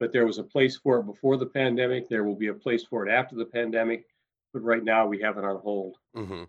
But 0.00 0.12
there 0.12 0.26
was 0.26 0.38
a 0.38 0.42
place 0.42 0.76
for 0.76 0.98
it 0.98 1.06
before 1.06 1.36
the 1.36 1.46
pandemic. 1.46 2.08
There 2.08 2.24
will 2.24 2.34
be 2.34 2.48
a 2.48 2.54
place 2.54 2.82
for 2.84 3.06
it 3.06 3.12
after 3.12 3.36
the 3.36 3.44
pandemic. 3.44 4.06
But 4.52 4.62
right 4.62 4.82
now 4.82 5.06
we 5.06 5.20
have 5.20 5.38
it 5.38 5.44
on 5.44 5.60
hold. 5.60 5.98
Mm-hmm. 6.16 6.42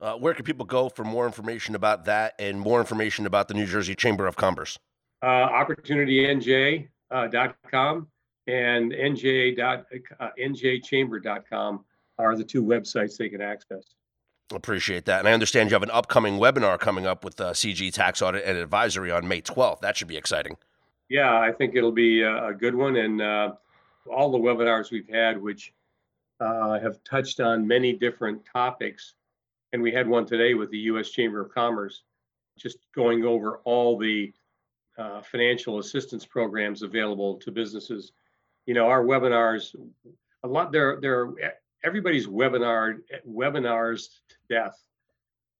Uh, 0.00 0.16
where 0.16 0.34
can 0.34 0.44
people 0.44 0.66
go 0.66 0.90
for 0.90 1.04
more 1.04 1.26
information 1.26 1.74
about 1.74 2.04
that 2.04 2.34
and 2.38 2.60
more 2.60 2.78
information 2.80 3.26
about 3.26 3.48
the 3.48 3.54
New 3.54 3.66
Jersey 3.66 3.94
Chamber 3.94 4.26
of 4.26 4.36
Commerce? 4.36 4.78
Uh, 5.22 5.48
OpportunityNJ.com 5.48 6.88
uh, 7.10 8.00
and 8.46 8.92
NJ.NJChamber.com 8.92 11.74
Uh, 11.74 11.78
are 12.22 12.36
the 12.36 12.44
two 12.44 12.62
websites 12.62 13.16
they 13.16 13.30
can 13.30 13.40
access. 13.40 13.94
Appreciate 14.52 15.04
that. 15.04 15.20
And 15.20 15.28
I 15.28 15.32
understand 15.32 15.70
you 15.70 15.74
have 15.74 15.82
an 15.82 15.90
upcoming 15.90 16.38
webinar 16.38 16.78
coming 16.78 17.06
up 17.06 17.24
with 17.24 17.40
uh, 17.40 17.52
CG 17.52 17.92
Tax 17.92 18.20
Audit 18.20 18.44
and 18.44 18.58
Advisory 18.58 19.10
on 19.10 19.26
May 19.28 19.40
12th. 19.40 19.80
That 19.80 19.96
should 19.96 20.08
be 20.08 20.16
exciting. 20.16 20.56
Yeah, 21.08 21.38
I 21.38 21.52
think 21.52 21.74
it'll 21.74 21.92
be 21.92 22.22
a, 22.22 22.52
good 22.52 22.74
one. 22.74 22.96
And 22.96 23.20
uh, 23.20 23.52
all 24.10 24.30
the 24.30 24.38
webinars 24.38 24.90
we've 24.90 25.08
had, 25.08 25.40
which 25.40 25.72
uh, 26.40 26.78
have 26.78 27.02
touched 27.04 27.40
on 27.40 27.66
many 27.66 27.92
different 27.92 28.42
topics, 28.50 29.14
and 29.72 29.82
we 29.82 29.92
had 29.92 30.08
one 30.08 30.24
today 30.24 30.54
with 30.54 30.70
the 30.70 30.78
U.S. 30.78 31.10
Chamber 31.10 31.40
of 31.40 31.52
Commerce, 31.52 32.02
just 32.56 32.78
going 32.94 33.24
over 33.24 33.58
all 33.64 33.98
the 33.98 34.32
uh, 34.98 35.20
financial 35.22 35.78
assistance 35.78 36.24
programs 36.24 36.82
available 36.82 37.36
to 37.36 37.50
businesses. 37.50 38.12
You 38.66 38.74
know, 38.74 38.86
our 38.86 39.04
webinars, 39.04 39.74
a 40.44 40.48
lot 40.48 40.72
there, 40.72 40.98
there, 41.00 41.28
everybody's 41.84 42.26
webinar 42.26 42.98
webinars 43.28 44.08
to 44.28 44.36
death, 44.48 44.76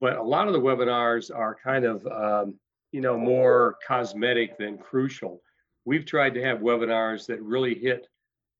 but 0.01 0.17
a 0.17 0.23
lot 0.23 0.47
of 0.47 0.53
the 0.53 0.61
webinars 0.61 1.35
are 1.35 1.57
kind 1.63 1.85
of, 1.85 2.07
um, 2.07 2.55
you 2.93 3.01
know, 3.01 3.17
more 3.17 3.77
cosmetic 3.87 4.59
than 4.59 4.79
crucial. 4.79 5.43
We've 5.85 6.05
tried 6.05 6.35
to 6.35 6.43
have 6.43 6.59
webinars 6.59 7.27
that 7.27 7.43
really 7.43 7.75
hit 7.75 8.07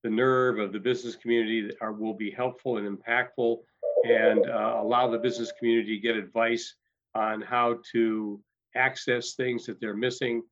the 0.03 0.11
nerve 0.11 0.59
of 0.59 0.73
the 0.73 0.81
business 0.81 1.17
community 1.17 1.61
that 1.63 1.77
are 1.81 1.93
will 1.93 2.15
be 2.15 2.31
helpful 2.31 2.79
and 2.79 2.99
impactful 2.99 3.59
and 4.05 4.49
uh, 4.49 4.79
allow 4.79 5.11
the 5.11 5.19
business 5.19 5.53
community 5.59 5.97
to 5.97 6.01
get 6.01 6.17
advice 6.17 6.75
on 7.15 7.43
how 7.43 7.79
to 7.93 8.41
access 8.75 9.35
things 9.35 9.67
that 9.67 9.81
they're 9.81 9.95
missing. 9.95 10.43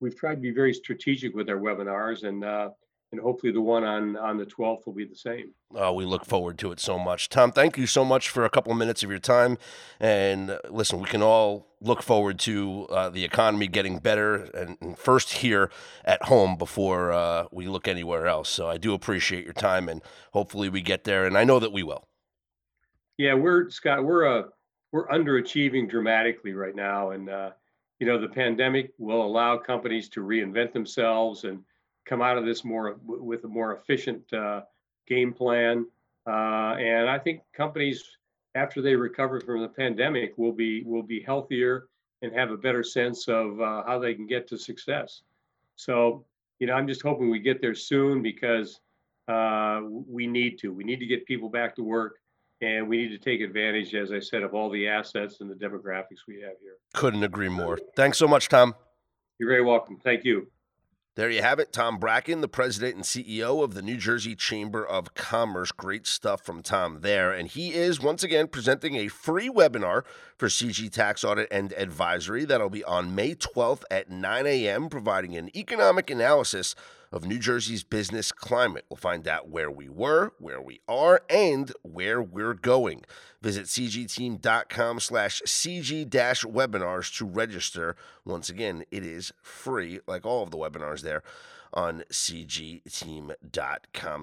We've 0.00 0.16
tried 0.16 0.36
to 0.36 0.40
be 0.40 0.50
very 0.50 0.74
strategic 0.74 1.34
with 1.34 1.48
our 1.48 1.56
webinars, 1.56 2.24
and 2.24 2.44
uh, 2.44 2.70
and 3.12 3.20
hopefully 3.20 3.52
the 3.52 3.60
one 3.60 3.84
on 3.84 4.16
on 4.16 4.36
the 4.36 4.44
12th 4.44 4.84
will 4.86 4.92
be 4.92 5.04
the 5.04 5.14
same. 5.14 5.52
Oh, 5.74 5.92
we 5.92 6.04
look 6.04 6.24
forward 6.24 6.58
to 6.58 6.72
it 6.72 6.80
so 6.80 6.98
much. 6.98 7.28
Tom, 7.28 7.52
thank 7.52 7.78
you 7.78 7.86
so 7.86 8.04
much 8.04 8.28
for 8.28 8.44
a 8.44 8.50
couple 8.50 8.72
of 8.72 8.78
minutes 8.78 9.02
of 9.02 9.10
your 9.10 9.18
time. 9.18 9.56
And 9.98 10.50
uh, 10.50 10.58
listen, 10.70 11.00
we 11.00 11.06
can 11.06 11.22
all 11.22 11.68
look 11.80 12.02
forward 12.02 12.38
to 12.40 12.86
uh, 12.90 13.08
the 13.08 13.24
economy 13.24 13.68
getting 13.68 13.98
better 13.98 14.34
and, 14.34 14.76
and, 14.80 14.98
first 14.98 15.34
here 15.34 15.70
at 16.04 16.24
home 16.24 16.56
before 16.56 17.12
uh, 17.12 17.44
we 17.52 17.68
look 17.68 17.86
anywhere 17.86 18.26
else. 18.26 18.48
So 18.48 18.68
I 18.68 18.78
do 18.78 18.94
appreciate 18.94 19.44
your 19.44 19.52
time, 19.52 19.88
and 19.88 20.02
hopefully 20.32 20.68
we 20.68 20.82
get 20.82 21.04
there. 21.04 21.24
And 21.24 21.38
I 21.38 21.44
know 21.44 21.60
that 21.60 21.72
we 21.72 21.82
will. 21.82 22.08
Yeah, 23.16 23.34
we're 23.34 23.70
Scott. 23.70 24.04
We're 24.04 24.26
uh, 24.26 24.42
we're 24.92 25.08
underachieving 25.08 25.88
dramatically 25.88 26.52
right 26.52 26.74
now, 26.74 27.10
and 27.10 27.28
uh, 27.28 27.50
you 28.00 28.06
know 28.06 28.20
the 28.20 28.28
pandemic 28.28 28.92
will 28.98 29.24
allow 29.24 29.56
companies 29.56 30.08
to 30.10 30.20
reinvent 30.20 30.72
themselves 30.72 31.44
and 31.44 31.60
come 32.08 32.22
out 32.22 32.38
of 32.38 32.44
this 32.44 32.64
more 32.64 32.98
with 33.04 33.44
a 33.44 33.48
more 33.48 33.76
efficient 33.76 34.32
uh, 34.32 34.62
game 35.06 35.32
plan. 35.32 35.86
Uh, 36.26 36.74
and 36.78 37.08
I 37.08 37.18
think 37.18 37.40
companies, 37.56 38.02
after 38.54 38.82
they 38.82 38.94
recover 38.94 39.40
from 39.40 39.62
the 39.62 39.68
pandemic, 39.68 40.36
will 40.36 40.52
be 40.52 40.82
will 40.84 41.02
be 41.02 41.20
healthier 41.20 41.88
and 42.22 42.34
have 42.34 42.50
a 42.50 42.56
better 42.56 42.82
sense 42.82 43.28
of 43.28 43.60
uh, 43.60 43.82
how 43.86 43.98
they 43.98 44.14
can 44.14 44.26
get 44.26 44.48
to 44.48 44.58
success. 44.58 45.22
So, 45.76 46.24
you 46.58 46.66
know, 46.66 46.74
I'm 46.74 46.88
just 46.88 47.02
hoping 47.02 47.30
we 47.30 47.38
get 47.38 47.60
there 47.60 47.74
soon 47.74 48.22
because 48.22 48.80
uh, 49.28 49.82
we 49.84 50.26
need 50.26 50.58
to. 50.60 50.72
We 50.72 50.84
need 50.84 50.98
to 50.98 51.06
get 51.06 51.24
people 51.26 51.48
back 51.48 51.76
to 51.76 51.84
work, 51.84 52.16
and 52.60 52.88
we 52.88 52.96
need 52.96 53.10
to 53.10 53.18
take 53.18 53.40
advantage, 53.40 53.94
as 53.94 54.10
I 54.10 54.18
said, 54.18 54.42
of 54.42 54.54
all 54.54 54.70
the 54.70 54.88
assets 54.88 55.36
and 55.40 55.50
the 55.50 55.54
demographics 55.54 56.26
we 56.26 56.40
have 56.40 56.54
here. 56.60 56.76
Couldn't 56.94 57.22
agree 57.22 57.48
more. 57.48 57.78
Thanks 57.94 58.18
so 58.18 58.26
much, 58.26 58.48
Tom. 58.48 58.74
You're 59.38 59.50
very 59.50 59.64
welcome. 59.64 59.98
Thank 60.02 60.24
you. 60.24 60.48
There 61.18 61.30
you 61.30 61.42
have 61.42 61.58
it. 61.58 61.72
Tom 61.72 61.98
Bracken, 61.98 62.42
the 62.42 62.46
president 62.46 62.94
and 62.94 63.02
CEO 63.02 63.64
of 63.64 63.74
the 63.74 63.82
New 63.82 63.96
Jersey 63.96 64.36
Chamber 64.36 64.86
of 64.86 65.14
Commerce. 65.14 65.72
Great 65.72 66.06
stuff 66.06 66.42
from 66.42 66.62
Tom 66.62 67.00
there. 67.00 67.32
And 67.32 67.48
he 67.48 67.74
is 67.74 68.00
once 68.00 68.22
again 68.22 68.46
presenting 68.46 68.94
a 68.94 69.08
free 69.08 69.48
webinar 69.48 70.04
for 70.36 70.46
CG 70.46 70.88
Tax 70.92 71.24
Audit 71.24 71.48
and 71.50 71.72
Advisory 71.72 72.44
that'll 72.44 72.70
be 72.70 72.84
on 72.84 73.16
May 73.16 73.34
12th 73.34 73.82
at 73.90 74.08
9 74.08 74.46
a.m., 74.46 74.88
providing 74.88 75.34
an 75.34 75.50
economic 75.56 76.08
analysis 76.08 76.76
of 77.10 77.24
New 77.24 77.40
Jersey's 77.40 77.82
business 77.82 78.30
climate. 78.30 78.84
We'll 78.88 78.98
find 78.98 79.26
out 79.26 79.48
where 79.48 79.72
we 79.72 79.88
were, 79.88 80.34
where 80.38 80.62
we 80.62 80.82
are, 80.86 81.22
and 81.28 81.72
where 81.82 82.22
we're 82.22 82.54
going. 82.54 83.02
Visit 83.40 83.66
cgteam.com 83.66 85.00
slash 85.00 85.42
cg-webinars 85.46 87.16
to 87.18 87.24
register. 87.24 87.96
Once 88.24 88.48
again, 88.48 88.84
it 88.90 89.04
is 89.04 89.32
free, 89.42 90.00
like 90.06 90.26
all 90.26 90.42
of 90.42 90.50
the 90.50 90.58
webinars 90.58 91.02
there 91.02 91.22
on 91.72 92.02
cgteam.com 92.10 93.34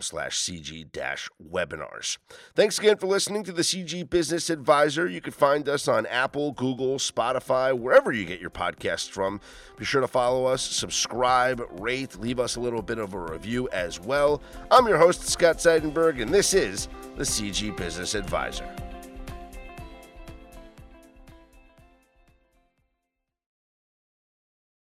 slash 0.02 0.40
cg 0.40 0.92
dash 0.92 1.30
webinars. 1.52 2.18
Thanks 2.56 2.80
again 2.80 2.98
for 2.98 3.08
listening 3.08 3.44
to 3.44 3.52
the 3.52 3.62
CG 3.62 4.10
Business 4.10 4.50
Advisor. 4.50 5.08
You 5.08 5.22
can 5.22 5.34
find 5.34 5.70
us 5.70 5.88
on 5.88 6.06
Apple, 6.08 6.52
Google, 6.52 6.98
Spotify, 6.98 7.78
wherever 7.78 8.12
you 8.12 8.26
get 8.26 8.42
your 8.42 8.50
podcasts 8.50 9.10
from. 9.10 9.40
Be 9.78 9.86
sure 9.86 10.02
to 10.02 10.08
follow 10.08 10.46
us, 10.46 10.62
subscribe, 10.62 11.62
rate, 11.80 12.20
leave 12.20 12.40
us 12.40 12.56
a 12.56 12.60
little 12.60 12.82
bit 12.82 12.98
of 12.98 13.14
a 13.14 13.20
review 13.20 13.70
as 13.72 14.00
well. 14.00 14.42
I'm 14.72 14.88
your 14.88 14.98
host, 14.98 15.28
Scott 15.28 15.58
Seidenberg, 15.58 16.22
and 16.22 16.34
this 16.34 16.54
is 16.54 16.88
the 17.16 17.24
CG 17.24 17.76
Business 17.78 18.16
Advisor. 18.16 18.85